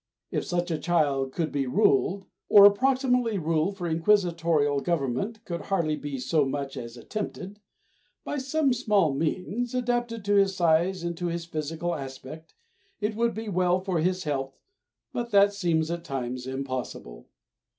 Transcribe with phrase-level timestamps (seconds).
[0.31, 5.95] If such a child could be ruled (or approximately ruled, for inquisitorial government could hardly
[5.95, 7.59] be so much as attempted)
[8.23, 12.55] by some small means adapted to his size and to his physical aspect,
[12.99, 14.57] it would be well for his health,
[15.13, 17.27] but that seems at times impossible.